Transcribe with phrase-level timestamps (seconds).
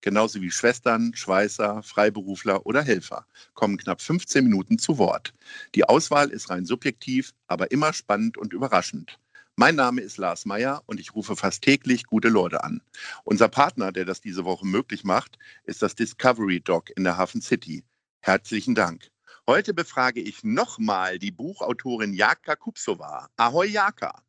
[0.00, 5.34] genauso wie Schwestern, Schweißer, Freiberufler oder Helfer, kommen knapp 15 Minuten zu Wort.
[5.74, 9.18] Die Auswahl ist rein subjektiv, aber immer spannend und überraschend.
[9.56, 12.80] Mein Name ist Lars Meyer und ich rufe fast täglich gute Leute an.
[13.24, 17.42] Unser Partner, der das diese Woche möglich macht, ist das Discovery Dog in der Hafen
[17.42, 17.82] City.
[18.20, 19.10] Herzlichen Dank.
[19.48, 23.30] Heute befrage ich nochmal die Buchautorin Jaka Kupsova.
[23.36, 24.22] Ahoi Jaka.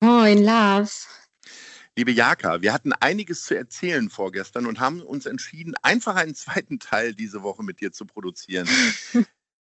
[0.00, 1.06] Moin Lars.
[1.96, 6.80] Liebe Jaka, wir hatten einiges zu erzählen vorgestern und haben uns entschieden, einfach einen zweiten
[6.80, 8.68] Teil diese Woche mit dir zu produzieren.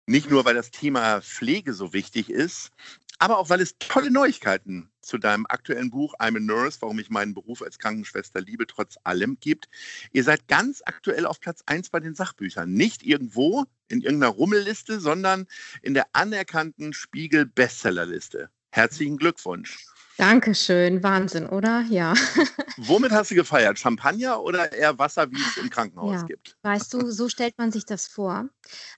[0.05, 2.69] Nicht nur, weil das Thema Pflege so wichtig ist,
[3.17, 7.09] aber auch, weil es tolle Neuigkeiten zu deinem aktuellen Buch I'm a Nurse, warum ich
[7.09, 9.67] meinen Beruf als Krankenschwester liebe, trotz allem gibt.
[10.11, 12.71] Ihr seid ganz aktuell auf Platz 1 bei den Sachbüchern.
[12.71, 15.47] Nicht irgendwo in irgendeiner Rummelliste, sondern
[15.81, 18.51] in der anerkannten Spiegel Bestsellerliste.
[18.69, 19.87] Herzlichen Glückwunsch.
[20.17, 21.83] Dankeschön, Wahnsinn, oder?
[21.89, 22.13] Ja.
[22.77, 23.79] Womit hast du gefeiert?
[23.79, 26.23] Champagner oder eher Wasser, wie es im Krankenhaus ja.
[26.23, 26.55] gibt?
[26.61, 28.49] Weißt du, so stellt man sich das vor.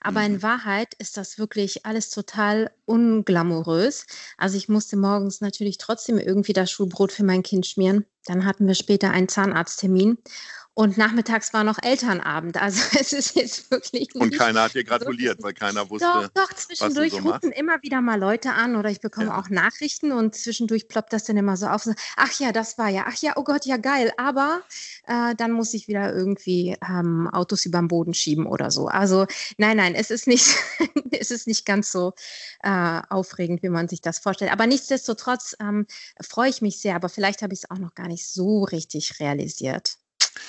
[0.01, 0.25] Aber mhm.
[0.25, 4.05] in Wahrheit ist das wirklich alles total unglamourös.
[4.37, 8.05] Also ich musste morgens natürlich trotzdem irgendwie das Schulbrot für mein Kind schmieren.
[8.25, 10.17] Dann hatten wir später einen Zahnarzttermin.
[10.75, 12.59] Und nachmittags war noch Elternabend.
[12.59, 14.13] Also es ist jetzt wirklich.
[14.15, 16.07] Und keiner hat dir gratuliert, so weil keiner wusste.
[16.07, 17.43] Doch, doch, zwischendurch so rufen machst.
[17.43, 19.39] immer wieder mal Leute an oder ich bekomme ja.
[19.39, 21.87] auch Nachrichten und zwischendurch ploppt das dann immer so auf.
[22.17, 24.11] Ach ja, das war ja, ach ja, oh Gott, ja geil.
[24.17, 24.63] Aber
[25.05, 28.87] äh, dann muss ich wieder irgendwie ähm, Autos über den Boden schieben oder so.
[28.87, 29.27] Also
[29.57, 30.55] nein, nein, es ist nicht,
[31.11, 32.13] es ist nicht ganz so
[32.63, 34.51] äh, aufregend, wie man sich das vorstellt.
[34.51, 35.85] Aber nichtsdestotrotz ähm,
[36.19, 39.19] freue ich mich sehr, aber vielleicht habe ich es auch noch gar nicht so richtig
[39.19, 39.97] realisiert.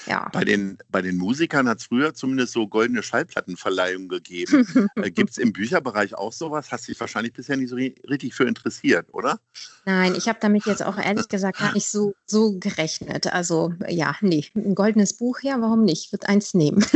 [0.07, 0.29] Ja.
[0.33, 4.67] Bei den, bei den Musikern hat es früher zumindest so goldene Schallplattenverleihungen gegeben.
[4.97, 6.71] äh, Gibt es im Bücherbereich auch sowas?
[6.71, 9.41] Hast dich wahrscheinlich bisher nicht so richtig für interessiert, oder?
[9.85, 13.33] Nein, ich habe damit jetzt auch ehrlich gesagt gar nicht so, so gerechnet.
[13.33, 16.07] Also ja, nee, ein goldenes Buch, ja, warum nicht?
[16.07, 16.85] Ich würde eins nehmen.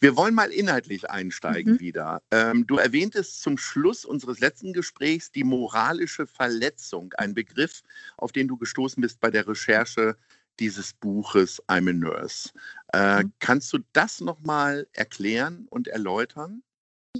[0.00, 1.80] Wir wollen mal inhaltlich einsteigen mhm.
[1.80, 2.22] wieder.
[2.30, 7.82] Ähm, du erwähntest zum Schluss unseres letzten Gesprächs die moralische Verletzung, ein Begriff,
[8.16, 10.16] auf den du gestoßen bist bei der Recherche
[10.60, 12.50] dieses Buches I'm a Nurse.
[12.92, 13.32] Äh, mhm.
[13.38, 16.62] Kannst du das nochmal erklären und erläutern?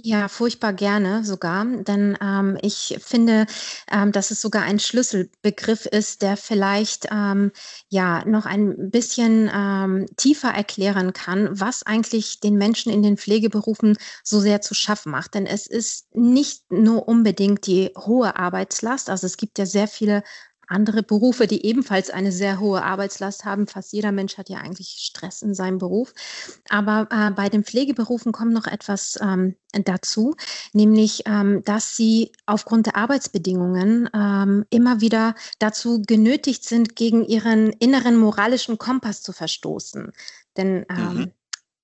[0.03, 3.45] Ja, furchtbar gerne sogar, denn ähm, ich finde,
[3.89, 7.53] ähm, dass es sogar ein Schlüsselbegriff ist, der vielleicht ähm,
[7.87, 13.97] ja noch ein bisschen ähm, tiefer erklären kann, was eigentlich den Menschen in den Pflegeberufen
[14.21, 15.33] so sehr zu schaffen macht.
[15.33, 20.23] Denn es ist nicht nur unbedingt die hohe Arbeitslast, also es gibt ja sehr viele
[20.67, 23.67] andere Berufe, die ebenfalls eine sehr hohe Arbeitslast haben.
[23.67, 26.13] Fast jeder Mensch hat ja eigentlich Stress in seinem Beruf.
[26.69, 30.35] Aber äh, bei den Pflegeberufen kommt noch etwas ähm, dazu,
[30.73, 37.71] nämlich, ähm, dass sie aufgrund der Arbeitsbedingungen ähm, immer wieder dazu genötigt sind, gegen ihren
[37.71, 40.11] inneren moralischen Kompass zu verstoßen.
[40.57, 41.31] Denn ähm, mhm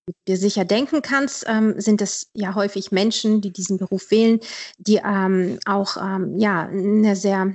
[0.08, 4.12] wie du dir sicher denken kannst, ähm, sind es ja häufig Menschen, die diesen Beruf
[4.12, 4.40] wählen,
[4.78, 7.54] die ähm, auch ähm, ja eine sehr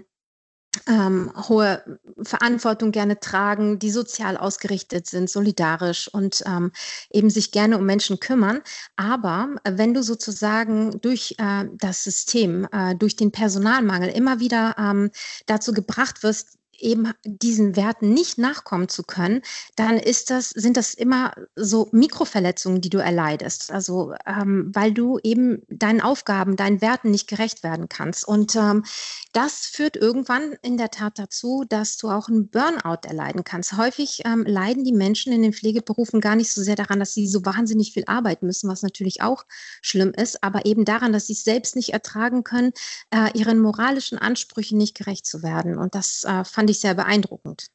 [0.88, 6.72] ähm, hohe Verantwortung gerne tragen, die sozial ausgerichtet sind, solidarisch und ähm,
[7.10, 8.60] eben sich gerne um Menschen kümmern.
[8.96, 15.10] Aber wenn du sozusagen durch äh, das System, äh, durch den Personalmangel immer wieder ähm,
[15.46, 19.42] dazu gebracht wirst, eben diesen Werten nicht nachkommen zu können,
[19.76, 23.72] dann ist das, sind das immer so Mikroverletzungen, die du erleidest.
[23.72, 28.26] Also ähm, weil du eben deinen Aufgaben, deinen Werten nicht gerecht werden kannst.
[28.26, 28.84] Und ähm,
[29.32, 33.76] das führt irgendwann in der Tat dazu, dass du auch einen Burnout erleiden kannst.
[33.76, 37.28] Häufig ähm, leiden die Menschen in den Pflegeberufen gar nicht so sehr daran, dass sie
[37.28, 39.44] so wahnsinnig viel arbeiten müssen, was natürlich auch
[39.82, 42.72] schlimm ist, aber eben daran, dass sie es selbst nicht ertragen können,
[43.10, 45.76] äh, ihren moralischen Ansprüchen nicht gerecht zu werden.
[45.76, 47.68] Und das äh, fand fand ich sehr beeindruckend.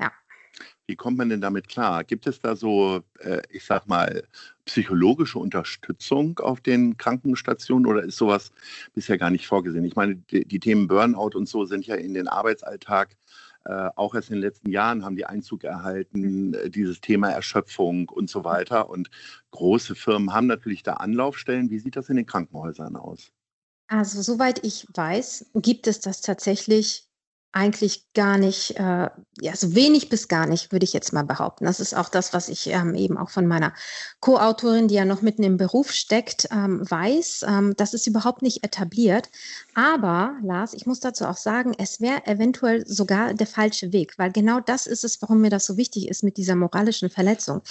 [0.00, 0.10] Ja.
[0.88, 2.02] Wie kommt man denn damit klar?
[2.02, 4.24] Gibt es da so, äh, ich sag mal,
[4.64, 8.50] psychologische Unterstützung auf den Krankenstationen oder ist sowas
[8.94, 9.84] bisher gar nicht vorgesehen?
[9.84, 13.16] Ich meine, die, die Themen Burnout und so sind ja in den Arbeitsalltag
[13.64, 18.08] äh, auch erst in den letzten Jahren haben die Einzug erhalten, äh, dieses Thema Erschöpfung
[18.08, 18.90] und so weiter.
[18.90, 19.08] Und
[19.52, 21.70] große Firmen haben natürlich da Anlaufstellen.
[21.70, 23.30] Wie sieht das in den Krankenhäusern aus?
[23.88, 27.05] Also, soweit ich weiß, gibt es das tatsächlich
[27.56, 29.08] eigentlich gar nicht, äh,
[29.40, 31.64] ja, so wenig bis gar nicht, würde ich jetzt mal behaupten.
[31.64, 33.72] Das ist auch das, was ich ähm, eben auch von meiner
[34.20, 37.46] Co-Autorin, die ja noch mitten im Beruf steckt, ähm, weiß.
[37.48, 39.30] Ähm, das ist überhaupt nicht etabliert.
[39.74, 44.32] Aber, Lars, ich muss dazu auch sagen, es wäre eventuell sogar der falsche Weg, weil
[44.32, 47.62] genau das ist es, warum mir das so wichtig ist mit dieser moralischen Verletzung.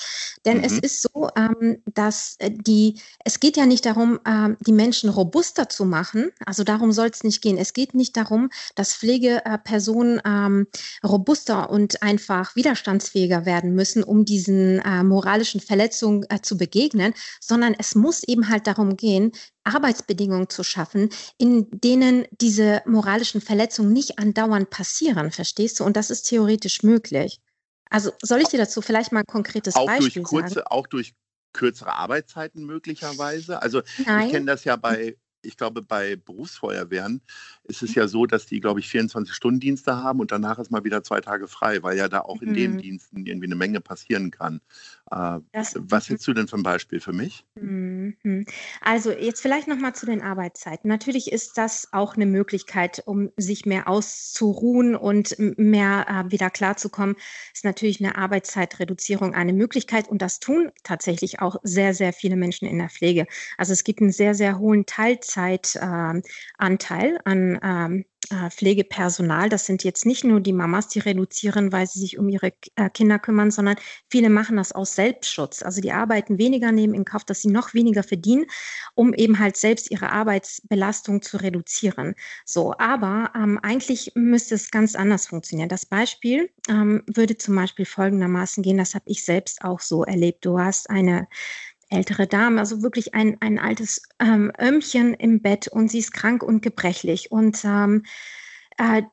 [0.45, 0.63] Denn mhm.
[0.63, 5.11] es ist so, ähm, dass äh, die, es geht ja nicht darum, ähm, die Menschen
[5.11, 6.31] robuster zu machen.
[6.43, 7.57] Also darum soll es nicht gehen.
[7.59, 10.67] Es geht nicht darum, dass Pflegepersonen Personen ähm,
[11.03, 17.75] robuster und einfach widerstandsfähiger werden müssen, um diesen äh, moralischen Verletzungen äh, zu begegnen, sondern
[17.77, 19.33] es muss eben halt darum gehen,
[19.65, 25.83] Arbeitsbedingungen zu schaffen, in denen diese moralischen Verletzungen nicht andauernd passieren, verstehst du?
[25.83, 27.41] Und das ist theoretisch möglich.
[27.89, 30.67] Also soll ich dir dazu vielleicht mal ein konkretes auch Beispiel durch kurze, sagen?
[30.67, 31.15] Auch durch
[31.51, 33.61] kürzere Arbeitszeiten möglicherweise.
[33.61, 34.27] Also Nein.
[34.27, 37.21] ich kenne das ja bei ich glaube, bei Berufsfeuerwehren
[37.67, 41.03] ist es ja so, dass die, glaube ich, 24-Stunden-Dienste haben und danach ist mal wieder
[41.03, 42.55] zwei Tage frei, weil ja da auch in mhm.
[42.55, 44.61] den Diensten irgendwie eine Menge passieren kann.
[45.11, 46.13] Äh, das, was mhm.
[46.13, 47.45] hättest du denn für ein Beispiel für mich?
[47.55, 48.45] Mhm.
[48.81, 50.87] Also jetzt vielleicht nochmal zu den Arbeitszeiten.
[50.87, 57.15] Natürlich ist das auch eine Möglichkeit, um sich mehr auszuruhen und mehr äh, wieder klarzukommen,
[57.53, 62.67] ist natürlich eine Arbeitszeitreduzierung eine Möglichkeit und das tun tatsächlich auch sehr, sehr viele Menschen
[62.67, 63.25] in der Pflege.
[63.57, 69.49] Also es gibt einen sehr, sehr hohen Teilzeitanteil äh, an ähm, äh, Pflegepersonal.
[69.49, 72.89] Das sind jetzt nicht nur die Mamas, die reduzieren, weil sie sich um ihre äh,
[72.89, 73.75] Kinder kümmern, sondern
[74.09, 75.61] viele machen das aus Selbstschutz.
[75.61, 78.45] Also die arbeiten weniger, nehmen in Kauf, dass sie noch weniger verdienen,
[78.95, 82.15] um eben halt selbst ihre Arbeitsbelastung zu reduzieren.
[82.45, 85.69] So, aber ähm, eigentlich müsste es ganz anders funktionieren.
[85.69, 90.45] Das Beispiel ähm, würde zum Beispiel folgendermaßen gehen, das habe ich selbst auch so erlebt.
[90.45, 91.27] Du hast eine
[91.89, 96.43] ältere Dame, also wirklich ein, ein altes ähm, Ömmchen im Bett und sie ist krank
[96.43, 97.31] und gebrechlich.
[97.31, 98.03] Und ähm,
[98.77, 99.03] äh,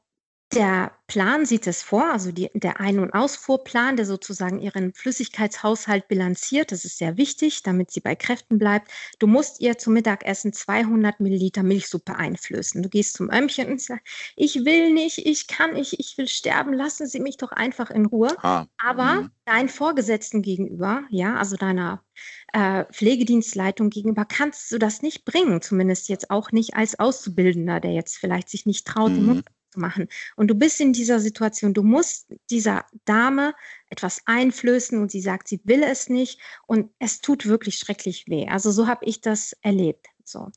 [0.54, 6.08] der Plan sieht es vor, also die, der Ein- und Ausfuhrplan, der sozusagen ihren Flüssigkeitshaushalt
[6.08, 6.72] bilanziert.
[6.72, 8.90] Das ist sehr wichtig, damit sie bei Kräften bleibt.
[9.18, 12.82] Du musst ihr zum Mittagessen 200 Milliliter Milchsuppe einflößen.
[12.82, 14.06] Du gehst zum Ömmchen und sagst,
[14.36, 18.06] ich will nicht, ich kann nicht, ich will sterben, lassen Sie mich doch einfach in
[18.06, 18.34] Ruhe.
[18.42, 19.30] Ah, Aber mhm.
[19.44, 22.02] dein Vorgesetzten gegenüber, ja, also deiner
[22.52, 27.92] äh, Pflegedienstleitung gegenüber kannst du das nicht bringen, zumindest jetzt auch nicht als Auszubildender, der
[27.92, 29.42] jetzt vielleicht sich nicht traut, mhm
[29.78, 30.08] machen.
[30.36, 33.54] Und du bist in dieser Situation, du musst dieser Dame
[33.88, 38.46] etwas einflößen und sie sagt, sie will es nicht und es tut wirklich schrecklich weh.
[38.48, 40.06] Also so habe ich das erlebt.
[40.24, 40.50] So.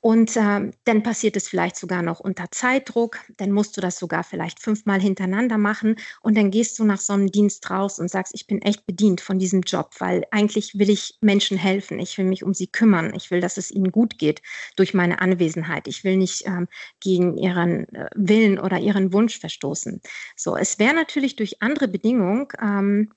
[0.00, 4.24] Und ähm, dann passiert es vielleicht sogar noch unter Zeitdruck, dann musst du das sogar
[4.24, 5.96] vielleicht fünfmal hintereinander machen.
[6.22, 9.20] Und dann gehst du nach so einem Dienst raus und sagst, ich bin echt bedient
[9.20, 13.14] von diesem Job, weil eigentlich will ich Menschen helfen, ich will mich um sie kümmern,
[13.14, 14.42] ich will, dass es ihnen gut geht
[14.76, 16.68] durch meine Anwesenheit, ich will nicht ähm,
[17.00, 20.00] gegen ihren äh, Willen oder ihren Wunsch verstoßen.
[20.36, 23.10] So, es wäre natürlich durch andere Bedingungen ähm,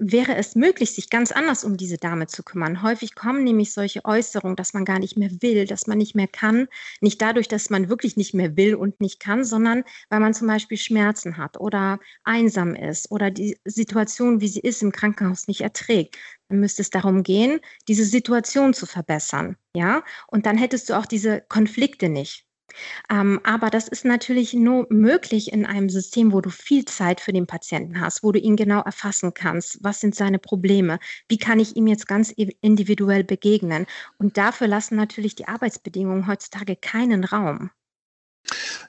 [0.00, 2.82] wäre es möglich, sich ganz anders um diese Dame zu kümmern.
[2.82, 6.26] Häufig kommen nämlich solche Äußerungen, dass man gar nicht mehr will, dass man nicht mehr
[6.28, 6.66] kann.
[7.00, 10.48] Nicht dadurch, dass man wirklich nicht mehr will und nicht kann, sondern weil man zum
[10.48, 15.60] Beispiel Schmerzen hat oder einsam ist oder die Situation, wie sie ist, im Krankenhaus nicht
[15.60, 16.16] erträgt.
[16.48, 19.56] Dann müsste es darum gehen, diese Situation zu verbessern.
[19.74, 22.49] Ja, und dann hättest du auch diese Konflikte nicht.
[23.10, 27.32] Ähm, aber das ist natürlich nur möglich in einem System, wo du viel Zeit für
[27.32, 29.78] den Patienten hast, wo du ihn genau erfassen kannst.
[29.82, 30.98] Was sind seine Probleme?
[31.28, 33.86] Wie kann ich ihm jetzt ganz individuell begegnen?
[34.18, 37.70] Und dafür lassen natürlich die Arbeitsbedingungen heutzutage keinen Raum.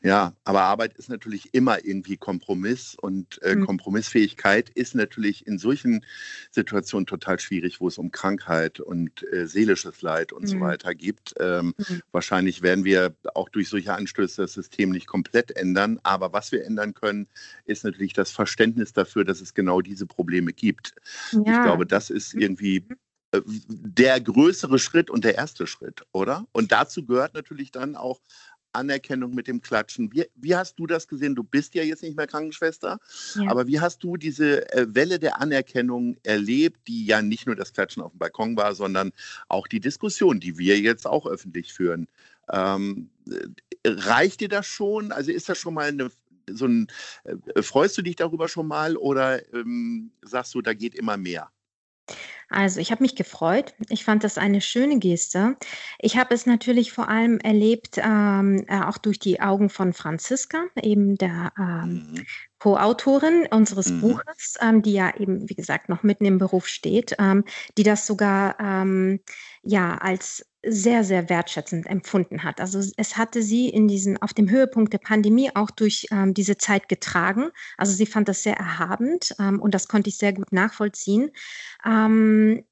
[0.04, 3.68] Ja, aber Arbeit ist natürlich immer irgendwie Kompromiss und äh, mhm.
[3.68, 6.04] Kompromissfähigkeit ist natürlich in solchen
[6.50, 10.48] Situationen total schwierig, wo es um Krankheit und äh, seelisches Leid und mhm.
[10.48, 11.36] so weiter gibt.
[11.40, 12.02] Ähm, mhm.
[12.12, 16.66] Wahrscheinlich werden wir auch durch solche Anstöße das System nicht komplett ändern, aber was wir
[16.66, 17.28] ändern können,
[17.66, 20.96] ist natürlich das Verständnis dafür, dass es genau diese Probleme gibt.
[21.32, 21.42] Ja.
[21.46, 22.88] Ich glaube, das ist irgendwie
[23.32, 26.48] äh, der größere Schritt und der erste Schritt, oder?
[26.52, 28.20] Und dazu gehört natürlich dann auch
[28.74, 30.12] Anerkennung mit dem Klatschen.
[30.12, 31.36] Wie, wie, hast du das gesehen?
[31.36, 33.00] Du bist ja jetzt nicht mehr Krankenschwester,
[33.36, 33.50] ja.
[33.50, 37.74] aber wie hast du diese äh, Welle der Anerkennung erlebt, die ja nicht nur das
[37.74, 39.12] Klatschen auf dem Balkon war, sondern
[39.48, 42.08] auch die Diskussion, die wir jetzt auch öffentlich führen?
[42.52, 43.48] Ähm, äh,
[43.86, 45.12] reicht dir das schon?
[45.12, 46.10] Also ist das schon mal eine,
[46.50, 46.88] so ein,
[47.24, 51.50] äh, freust du dich darüber schon mal oder ähm, sagst du, da geht immer mehr?
[52.52, 53.74] Also, ich habe mich gefreut.
[53.90, 55.56] Ich fand das eine schöne Geste.
[56.00, 60.66] Ich habe es natürlich vor allem erlebt, ähm, äh, auch durch die Augen von Franziska,
[60.82, 62.26] eben der ähm, mhm.
[62.60, 64.02] Co-Autorin unseres mhm.
[64.02, 67.44] Buches, ähm, die ja eben, wie gesagt, noch mitten im Beruf steht, ähm,
[67.78, 69.22] die das sogar ähm,
[69.64, 72.62] ja als sehr, sehr wertschätzend empfunden hat.
[72.62, 76.58] Also es hatte sie in diesen, auf dem Höhepunkt der Pandemie auch durch ähm, diese
[76.58, 77.50] Zeit getragen.
[77.78, 81.32] Also sie fand das sehr erhabend ähm, und das konnte ich sehr gut nachvollziehen.
[81.86, 82.64] Ähm,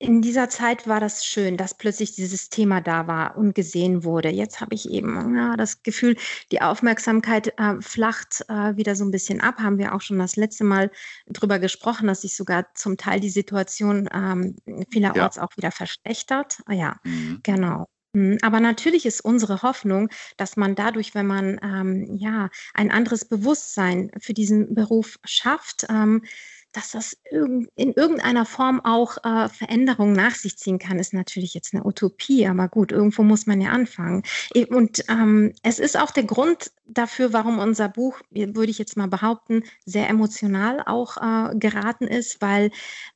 [0.00, 4.30] in dieser Zeit war das schön, dass plötzlich dieses Thema da war und gesehen wurde.
[4.30, 6.16] Jetzt habe ich eben ja, das Gefühl,
[6.50, 9.58] die Aufmerksamkeit äh, flacht äh, wieder so ein bisschen ab.
[9.58, 10.90] Haben wir auch schon das letzte Mal
[11.28, 14.56] drüber gesprochen, dass sich sogar zum Teil die Situation ähm,
[14.90, 15.42] vielerorts ja.
[15.42, 16.62] auch wieder verschlechtert.
[16.64, 17.40] Ah, ja, mhm.
[17.42, 17.86] genau.
[18.16, 23.26] Hm, aber natürlich ist unsere Hoffnung, dass man dadurch, wenn man ähm, ja ein anderes
[23.26, 26.22] Bewusstsein für diesen Beruf schafft, ähm,
[26.72, 31.74] dass das in irgendeiner Form auch äh, Veränderungen nach sich ziehen kann, ist natürlich jetzt
[31.74, 34.22] eine Utopie, aber gut, irgendwo muss man ja anfangen.
[34.68, 39.08] Und ähm, es ist auch der Grund dafür, warum unser Buch, würde ich jetzt mal
[39.08, 42.70] behaupten, sehr emotional auch äh, geraten ist, weil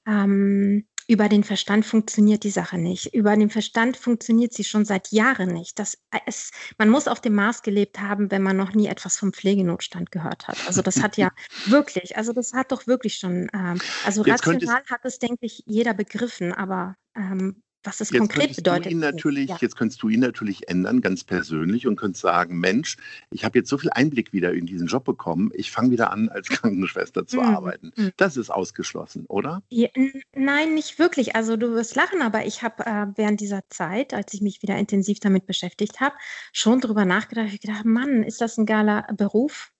[0.06, 3.14] ähm, über den Verstand funktioniert die Sache nicht.
[3.14, 5.78] Über den Verstand funktioniert sie schon seit Jahren nicht.
[5.78, 9.32] Das, es, man muss auf dem Mars gelebt haben, wenn man noch nie etwas vom
[9.32, 10.58] Pflegenotstand gehört hat.
[10.66, 11.30] Also das hat ja
[11.66, 15.62] wirklich, also das hat doch wirklich schon, ähm, also Jetzt rational hat es, denke ich,
[15.66, 18.92] jeder begriffen, aber ähm, was es jetzt konkret bedeutet.
[18.92, 19.58] ihn natürlich, ja.
[19.60, 22.96] Jetzt könntest du ihn natürlich ändern, ganz persönlich, und könntest sagen, Mensch,
[23.30, 26.28] ich habe jetzt so viel Einblick wieder in diesen Job bekommen, ich fange wieder an,
[26.28, 27.54] als Krankenschwester zu mhm.
[27.54, 27.92] arbeiten.
[27.96, 28.12] Mhm.
[28.16, 29.62] Das ist ausgeschlossen, oder?
[29.68, 29.88] Ja,
[30.34, 31.36] nein, nicht wirklich.
[31.36, 34.76] Also du wirst lachen, aber ich habe äh, während dieser Zeit, als ich mich wieder
[34.76, 36.14] intensiv damit beschäftigt habe,
[36.52, 39.73] schon darüber nachgedacht, ich gedacht, Mann, ist das ein geiler Beruf?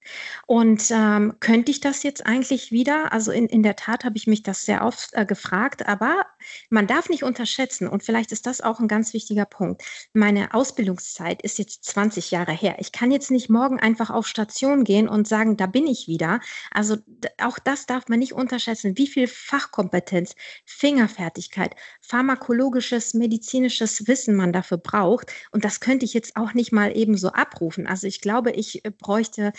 [0.47, 3.13] Und ähm, könnte ich das jetzt eigentlich wieder?
[3.13, 6.27] Also in, in der Tat habe ich mich das sehr oft äh, gefragt, aber
[6.71, 9.83] man darf nicht unterschätzen, und vielleicht ist das auch ein ganz wichtiger Punkt.
[10.13, 12.77] Meine Ausbildungszeit ist jetzt 20 Jahre her.
[12.79, 16.41] Ich kann jetzt nicht morgen einfach auf Station gehen und sagen, da bin ich wieder.
[16.71, 16.97] Also
[17.39, 20.35] auch das darf man nicht unterschätzen, wie viel Fachkompetenz,
[20.65, 25.33] Fingerfertigkeit, pharmakologisches, medizinisches Wissen man dafür braucht.
[25.51, 27.87] Und das könnte ich jetzt auch nicht mal eben so abrufen.
[27.87, 29.53] Also ich glaube, ich äh, bräuchte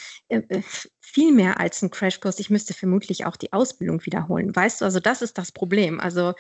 [1.00, 2.40] viel mehr als ein Crashkurs.
[2.40, 4.56] Ich müsste vermutlich auch die Ausbildung wiederholen.
[4.56, 6.00] Weißt du, also das ist das Problem.
[6.00, 6.34] Also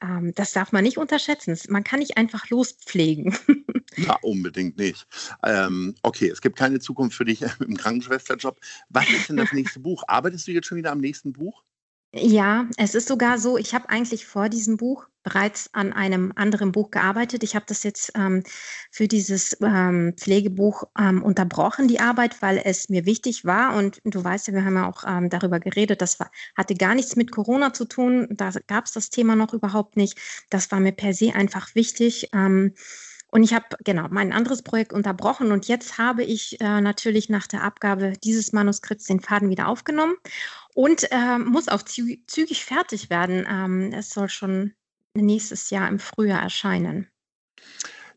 [0.00, 1.58] ähm, das darf man nicht unterschätzen.
[1.68, 3.36] Man kann nicht einfach lospflegen.
[3.96, 5.06] Ja, unbedingt nicht.
[5.44, 8.58] Ähm, okay, es gibt keine Zukunft für dich im Krankenschwesterjob.
[8.88, 10.02] Was ist denn das nächste Buch?
[10.06, 11.62] Arbeitest du jetzt schon wieder am nächsten Buch?
[12.14, 16.72] Ja, es ist sogar so, ich habe eigentlich vor diesem Buch bereits an einem anderen
[16.72, 17.42] Buch gearbeitet.
[17.42, 18.42] Ich habe das jetzt ähm,
[18.90, 23.76] für dieses ähm, Pflegebuch ähm, unterbrochen, die Arbeit, weil es mir wichtig war.
[23.76, 26.94] Und du weißt ja, wir haben ja auch ähm, darüber geredet, das war, hatte gar
[26.94, 28.28] nichts mit Corona zu tun.
[28.30, 30.18] Da gab es das Thema noch überhaupt nicht.
[30.50, 32.28] Das war mir per se einfach wichtig.
[32.32, 32.74] Ähm,
[33.34, 37.46] und ich habe genau mein anderes Projekt unterbrochen und jetzt habe ich äh, natürlich nach
[37.46, 40.16] der Abgabe dieses Manuskripts den Faden wieder aufgenommen
[40.74, 43.46] und äh, muss auch zügig fertig werden.
[43.48, 44.74] Ähm, es soll schon
[45.14, 47.08] nächstes Jahr im Frühjahr erscheinen.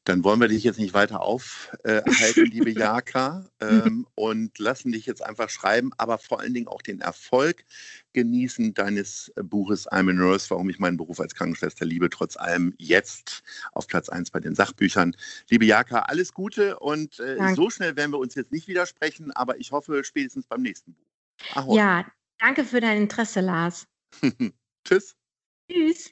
[0.06, 1.72] Dann wollen wir dich jetzt nicht weiter aufhalten,
[2.52, 7.02] liebe Jaka, ähm, und lassen dich jetzt einfach schreiben, aber vor allen Dingen auch den
[7.02, 7.66] Erfolg
[8.14, 12.76] genießen deines Buches I'm a Nurse, warum ich meinen Beruf als Krankenschwester liebe, trotz allem
[12.78, 15.18] jetzt auf Platz 1 bei den Sachbüchern.
[15.50, 19.60] Liebe Jaka, alles Gute und äh, so schnell werden wir uns jetzt nicht widersprechen, aber
[19.60, 21.08] ich hoffe spätestens beim nächsten Buch.
[21.56, 21.78] Ahoi.
[21.78, 22.06] Ja,
[22.38, 23.88] danke für dein Interesse, Lars.
[24.86, 25.16] Tschüss.
[25.68, 26.12] Tschüss.